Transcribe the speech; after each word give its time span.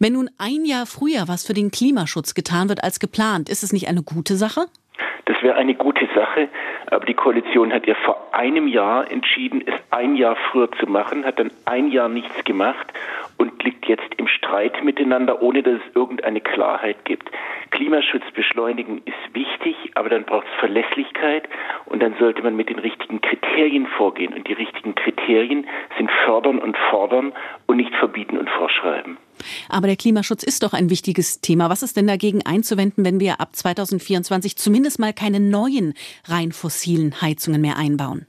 Wenn 0.00 0.12
nun 0.12 0.30
ein 0.38 0.64
Jahr 0.64 0.86
früher 0.86 1.26
was 1.26 1.44
für 1.44 1.54
den 1.54 1.72
Klimaschutz 1.72 2.34
getan 2.34 2.68
wird 2.68 2.84
als 2.84 3.00
geplant, 3.00 3.48
ist 3.48 3.64
es 3.64 3.72
nicht 3.72 3.88
eine 3.88 4.04
gute 4.04 4.36
Sache? 4.36 4.66
Das 5.24 5.42
wäre 5.42 5.56
eine 5.56 5.74
gute 5.74 6.08
Sache, 6.14 6.48
aber 6.86 7.04
die 7.04 7.14
Koalition 7.14 7.72
hat 7.72 7.86
ja 7.86 7.94
vor 8.04 8.32
einem 8.32 8.68
Jahr 8.68 9.10
entschieden, 9.10 9.62
es 9.66 9.74
ein 9.90 10.14
Jahr 10.14 10.36
früher 10.50 10.70
zu 10.72 10.86
machen, 10.86 11.24
hat 11.24 11.40
dann 11.40 11.50
ein 11.64 11.90
Jahr 11.90 12.08
nichts 12.08 12.44
gemacht 12.44 12.86
und 13.38 13.62
liegt 13.64 13.86
jetzt 13.86 14.14
im 14.16 14.28
Streit 14.28 14.84
miteinander, 14.84 15.40
ohne 15.40 15.62
dass 15.62 15.74
es 15.74 15.96
irgendeine 15.96 16.40
Klarheit 16.40 17.04
gibt. 17.04 17.30
Klimaschutz 17.70 18.24
beschleunigen 18.34 19.00
ist 19.04 19.34
wichtig, 19.34 19.76
aber 19.94 20.08
dann 20.08 20.24
braucht 20.24 20.46
es 20.46 20.60
Verlässlichkeit 20.60 21.48
und 21.86 22.02
dann 22.02 22.14
sollte 22.18 22.42
man 22.42 22.56
mit 22.56 22.68
den 22.68 22.78
richtigen 22.78 23.20
Kriterien 23.20 23.86
vorgehen. 23.86 24.34
Und 24.34 24.48
die 24.48 24.52
richtigen 24.52 24.94
Kriterien 24.94 25.66
sind 25.96 26.10
fördern 26.24 26.58
und 26.58 26.76
fordern 26.90 27.32
und 27.66 27.76
nicht 27.76 27.94
verbieten 27.94 28.36
und 28.38 28.50
vorschreiben. 28.50 29.16
Aber 29.68 29.86
der 29.86 29.96
Klimaschutz 29.96 30.42
ist 30.42 30.62
doch 30.64 30.72
ein 30.72 30.90
wichtiges 30.90 31.40
Thema. 31.40 31.70
Was 31.70 31.82
ist 31.82 31.96
denn 31.96 32.08
dagegen 32.08 32.44
einzuwenden, 32.44 33.04
wenn 33.04 33.20
wir 33.20 33.40
ab 33.40 33.54
2024 33.54 34.56
zumindest 34.56 34.98
mal 34.98 35.12
keine 35.12 35.40
neuen 35.40 35.94
rein 36.26 36.52
fossilen 36.52 37.22
Heizungen 37.22 37.60
mehr 37.60 37.76
einbauen? 37.78 38.26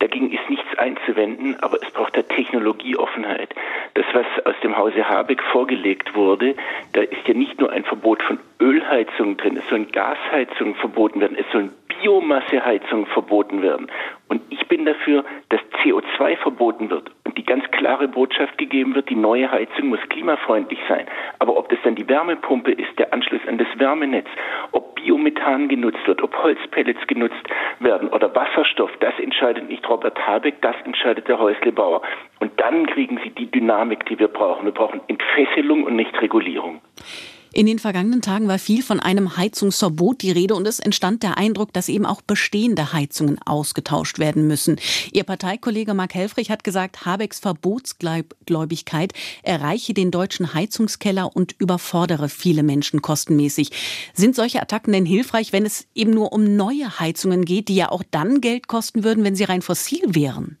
Dagegen 0.00 0.30
ist 0.30 0.48
nichts 0.48 0.78
einzuwenden, 0.78 1.56
aber 1.60 1.78
es 1.82 1.92
braucht 1.92 2.16
da 2.16 2.22
Technologieoffenheit. 2.22 3.54
Das, 3.98 4.06
was 4.12 4.46
aus 4.46 4.54
dem 4.62 4.78
Hause 4.78 5.08
Habeck 5.08 5.42
vorgelegt 5.42 6.14
wurde, 6.14 6.54
da 6.92 7.00
ist 7.00 7.26
ja 7.26 7.34
nicht 7.34 7.58
nur 7.58 7.72
ein 7.72 7.82
Verbot 7.82 8.22
von 8.22 8.38
Ölheizungen 8.60 9.36
drin, 9.36 9.56
es 9.56 9.68
sollen 9.68 9.90
Gasheizungen 9.90 10.76
verboten 10.76 11.20
werden, 11.20 11.36
es 11.36 11.50
sollen 11.50 11.72
Biomasseheizungen 11.88 13.06
verboten 13.06 13.60
werden. 13.60 13.90
Und 14.28 14.40
ich 14.50 14.68
bin 14.68 14.84
dafür, 14.84 15.24
dass 15.48 15.60
CO2 15.82 16.36
verboten 16.36 16.90
wird 16.90 17.10
und 17.24 17.36
die 17.36 17.44
ganz 17.44 17.68
klare 17.72 18.06
Botschaft 18.06 18.56
gegeben 18.56 18.94
wird, 18.94 19.10
die 19.10 19.16
neue 19.16 19.50
Heizung 19.50 19.88
muss 19.88 20.00
klimafreundlich 20.10 20.78
sein. 20.88 21.06
Aber 21.40 21.56
ob 21.56 21.68
das 21.68 21.80
dann 21.82 21.96
die 21.96 22.08
Wärmepumpe 22.08 22.70
ist, 22.70 22.96
der 22.98 23.12
Anschluss 23.12 23.40
an 23.48 23.58
das 23.58 23.68
Wärmenetz, 23.78 24.28
ob 24.70 24.94
Biomethan 24.94 25.68
genutzt 25.68 26.06
wird, 26.06 26.22
ob 26.22 26.36
Holzpellets 26.40 27.04
genutzt 27.06 27.42
werden 27.80 28.08
oder 28.10 28.32
Wasserstoff, 28.34 28.90
das 29.00 29.18
entscheidet 29.18 29.68
nicht 29.68 29.88
Robert 29.88 30.24
Habeck, 30.24 30.60
das 30.60 30.76
entscheidet 30.84 31.26
der 31.26 31.38
Häuslebauer. 31.38 32.02
Und 32.40 32.47
dann 32.58 32.86
kriegen 32.86 33.18
sie 33.24 33.30
die 33.30 33.50
Dynamik, 33.50 34.04
die 34.06 34.18
wir 34.18 34.28
brauchen. 34.28 34.66
Wir 34.66 34.72
brauchen 34.72 35.00
Entfesselung 35.08 35.84
und 35.84 35.96
nicht 35.96 36.14
Regulierung. 36.20 36.80
In 37.54 37.64
den 37.64 37.78
vergangenen 37.78 38.20
Tagen 38.20 38.46
war 38.46 38.58
viel 38.58 38.82
von 38.82 39.00
einem 39.00 39.38
Heizungsverbot 39.38 40.20
die 40.20 40.30
Rede 40.30 40.54
und 40.54 40.68
es 40.68 40.80
entstand 40.80 41.22
der 41.22 41.38
Eindruck, 41.38 41.72
dass 41.72 41.88
eben 41.88 42.04
auch 42.04 42.20
bestehende 42.20 42.92
Heizungen 42.92 43.38
ausgetauscht 43.44 44.18
werden 44.18 44.46
müssen. 44.46 44.78
Ihr 45.12 45.24
Parteikollege 45.24 45.94
Mark 45.94 46.14
Helfrich 46.14 46.50
hat 46.50 46.62
gesagt, 46.62 47.06
Habecks 47.06 47.40
Verbotsgläubigkeit 47.40 49.14
erreiche 49.42 49.94
den 49.94 50.10
deutschen 50.10 50.52
Heizungskeller 50.52 51.34
und 51.34 51.54
überfordere 51.58 52.28
viele 52.28 52.62
Menschen 52.62 53.00
kostenmäßig. 53.00 53.70
Sind 54.12 54.36
solche 54.36 54.60
Attacken 54.60 54.92
denn 54.92 55.06
hilfreich, 55.06 55.52
wenn 55.52 55.64
es 55.64 55.88
eben 55.94 56.10
nur 56.10 56.34
um 56.34 56.54
neue 56.54 57.00
Heizungen 57.00 57.46
geht, 57.46 57.68
die 57.68 57.76
ja 57.76 57.90
auch 57.90 58.02
dann 58.10 58.42
Geld 58.42 58.68
kosten 58.68 59.04
würden, 59.04 59.24
wenn 59.24 59.34
sie 59.34 59.44
rein 59.44 59.62
fossil 59.62 60.14
wären? 60.14 60.58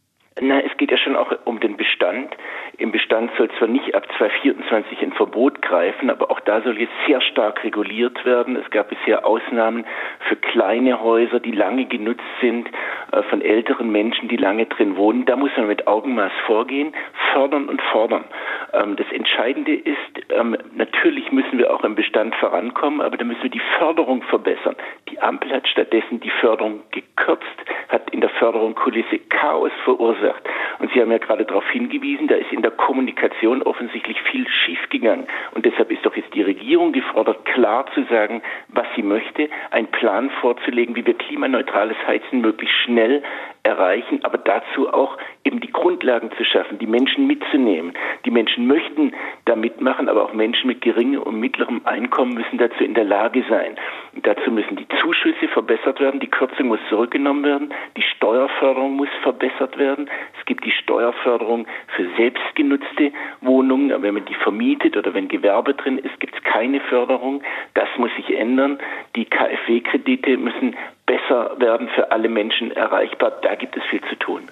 Geht 0.78 0.92
ja 0.92 0.96
schon 0.96 1.16
auch 1.16 1.32
um 1.44 1.58
den 1.60 1.76
Bestand. 1.76 2.34
Im 2.78 2.92
Bestand 2.92 3.32
soll 3.36 3.50
zwar 3.58 3.66
nicht 3.66 3.94
ab 3.96 4.06
2024 4.16 5.02
ein 5.02 5.12
Verbot 5.12 5.60
greifen, 5.60 6.08
aber 6.08 6.30
auch 6.30 6.38
da 6.38 6.60
soll 6.62 6.78
jetzt 6.78 6.92
sehr 7.06 7.20
stark 7.20 7.64
reguliert 7.64 8.24
werden. 8.24 8.54
Es 8.54 8.70
gab 8.70 8.88
bisher 8.88 9.26
Ausnahmen 9.26 9.84
für 10.28 10.36
kleine 10.36 11.02
Häuser, 11.02 11.40
die 11.40 11.50
lange 11.50 11.86
genutzt 11.86 12.22
sind, 12.40 12.68
äh, 13.10 13.22
von 13.24 13.42
älteren 13.42 13.90
Menschen, 13.90 14.28
die 14.28 14.36
lange 14.36 14.66
drin 14.66 14.96
wohnen. 14.96 15.24
Da 15.26 15.34
muss 15.34 15.50
man 15.56 15.66
mit 15.66 15.88
Augenmaß 15.88 16.30
vorgehen, 16.46 16.94
fördern 17.32 17.68
und 17.68 17.82
fordern. 17.82 18.24
Ähm, 18.72 18.94
das 18.94 19.10
Entscheidende 19.10 19.74
ist, 19.74 19.98
ähm, 20.30 20.56
natürlich 20.74 21.32
müssen 21.32 21.58
wir 21.58 21.74
auch 21.74 21.82
im 21.82 21.96
Bestand 21.96 22.34
vorankommen, 22.36 23.00
aber 23.00 23.16
da 23.16 23.24
müssen 23.24 23.42
wir 23.42 23.50
die 23.50 23.62
Förderung 23.78 24.22
verbessern. 24.22 24.76
Die 25.10 25.20
Ampel 25.20 25.52
hat 25.52 25.66
stattdessen 25.66 26.20
die 26.20 26.30
Förderung 26.30 26.82
gekürzt, 26.92 27.44
hat 27.88 28.10
in 28.10 28.20
der 28.20 28.30
Förderung 28.30 28.74
Kulisse 28.74 29.18
Chaos 29.18 29.72
verursacht. 29.84 30.42
Und 30.78 30.92
Sie 30.92 31.00
haben 31.00 31.10
ja 31.10 31.18
gerade 31.18 31.44
darauf 31.44 31.68
hingewiesen, 31.70 32.28
da 32.28 32.36
ist 32.36 32.52
in 32.52 32.62
der 32.62 32.70
Kommunikation 32.70 33.62
offensichtlich 33.62 34.20
viel 34.22 34.46
schiefgegangen. 34.48 35.26
Und 35.54 35.64
deshalb 35.64 35.90
ist 35.90 36.04
doch 36.06 36.16
jetzt 36.16 36.32
die 36.34 36.42
Regierung 36.42 36.92
gefordert, 36.92 37.44
klar 37.44 37.86
zu 37.94 38.04
sagen, 38.04 38.42
was 38.68 38.86
sie 38.94 39.02
möchte, 39.02 39.48
einen 39.70 39.88
Plan 39.88 40.30
vorzulegen, 40.40 40.94
wie 40.94 41.04
wir 41.04 41.14
klimaneutrales 41.14 41.96
Heizen 42.06 42.40
möglichst 42.40 42.76
schnell 42.76 43.22
erreichen, 43.64 44.20
aber 44.22 44.38
dazu 44.38 44.92
auch 44.92 45.18
eben 45.44 45.60
die 45.60 45.72
Grundlagen 45.72 46.30
zu 46.36 46.44
schaffen, 46.44 46.78
die 46.78 46.86
Menschen 46.86 47.26
mitzunehmen. 47.26 47.92
Die 48.24 48.30
Menschen 48.30 48.66
möchten 48.66 49.12
da 49.44 49.56
mitmachen, 49.56 50.08
aber 50.08 50.24
auch 50.24 50.32
Menschen 50.32 50.68
mit 50.68 50.80
geringem 50.80 51.22
und 51.22 51.40
mittlerem 51.40 51.82
Einkommen 51.84 52.34
müssen 52.34 52.58
dazu 52.58 52.84
in 52.84 52.94
der 52.94 53.04
Lage 53.04 53.44
sein. 53.48 53.76
Dazu 54.22 54.50
müssen 54.50 54.76
die 54.76 54.88
Zuschüsse 55.00 55.48
verbessert 55.48 56.00
werden, 56.00 56.20
die 56.20 56.28
Kürzung 56.30 56.68
muss 56.68 56.80
zurückgenommen 56.88 57.44
werden, 57.44 57.74
die 57.96 58.02
Steuerförderung 58.02 58.96
muss 58.96 59.08
verbessert 59.22 59.78
werden. 59.78 60.08
Es 60.38 60.44
gibt 60.46 60.64
die 60.64 60.70
Steuerförderung 60.70 61.66
für 61.96 62.08
selbstgenutzte 62.16 63.12
Wohnungen, 63.40 63.92
aber 63.92 64.04
wenn 64.04 64.14
man 64.14 64.24
die 64.24 64.34
vermietet 64.34 64.96
oder 64.96 65.14
wenn 65.14 65.28
Gewerbe 65.28 65.74
drin 65.74 65.98
ist, 65.98 66.18
gibt 66.20 66.34
es 66.36 66.42
keine 66.42 66.80
Förderung. 66.80 67.42
Das 67.74 67.88
muss 67.96 68.14
sich 68.16 68.36
ändern. 68.36 68.78
Die 69.16 69.24
KfW-Kredite 69.24 70.36
müssen 70.36 70.76
besser 71.06 71.58
werden 71.58 71.88
für 71.88 72.12
alle 72.12 72.28
Menschen 72.28 72.70
erreichbar. 72.70 73.32
Da 73.42 73.54
gibt 73.54 73.76
es 73.76 73.82
viel 73.84 74.02
zu 74.02 74.16
tun. 74.16 74.42